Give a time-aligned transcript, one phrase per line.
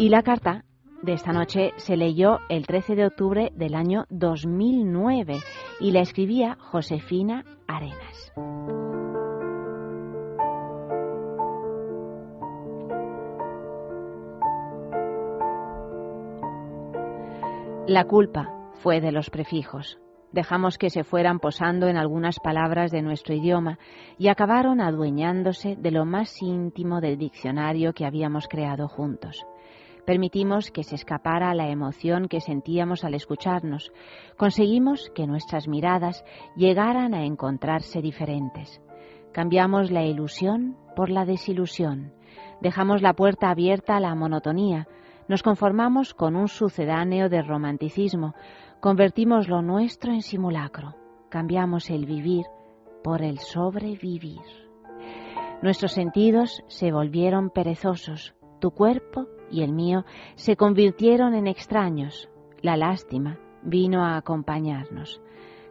[0.00, 0.64] Y la carta
[1.02, 5.36] de esta noche se leyó el 13 de octubre del año 2009
[5.78, 8.32] y la escribía Josefina Arenas.
[17.86, 19.98] La culpa fue de los prefijos.
[20.32, 23.78] Dejamos que se fueran posando en algunas palabras de nuestro idioma
[24.16, 29.44] y acabaron adueñándose de lo más íntimo del diccionario que habíamos creado juntos.
[30.04, 33.92] Permitimos que se escapara la emoción que sentíamos al escucharnos.
[34.36, 36.24] Conseguimos que nuestras miradas
[36.56, 38.80] llegaran a encontrarse diferentes.
[39.32, 42.12] Cambiamos la ilusión por la desilusión.
[42.60, 44.88] Dejamos la puerta abierta a la monotonía.
[45.28, 48.34] Nos conformamos con un sucedáneo de romanticismo.
[48.80, 50.96] Convertimos lo nuestro en simulacro.
[51.28, 52.46] Cambiamos el vivir
[53.04, 54.40] por el sobrevivir.
[55.62, 58.34] Nuestros sentidos se volvieron perezosos.
[58.60, 60.04] Tu cuerpo y el mío
[60.36, 62.28] se convirtieron en extraños.
[62.60, 65.22] La lástima vino a acompañarnos.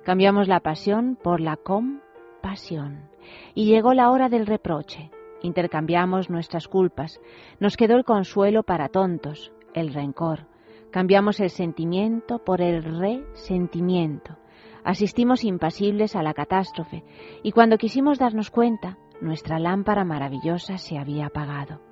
[0.04, 3.10] Cambiamos la pasión por la compasión.
[3.54, 5.12] Y llegó la hora del reproche.
[5.44, 7.22] Intercambiamos nuestras culpas.
[7.60, 10.48] Nos quedó el consuelo para tontos, el rencor.
[10.90, 14.38] Cambiamos el sentimiento por el resentimiento.
[14.84, 17.04] Asistimos impasibles a la catástrofe
[17.44, 21.89] y cuando quisimos darnos cuenta, nuestra lámpara maravillosa se había apagado.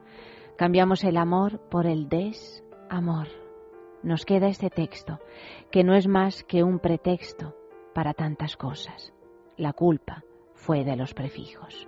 [0.58, 3.28] Cambiamos el amor por el desamor.
[4.02, 5.20] Nos queda este texto,
[5.70, 7.56] que no es más que un pretexto
[7.94, 9.14] para tantas cosas.
[9.56, 10.24] La culpa
[10.56, 11.88] fue de los prefijos.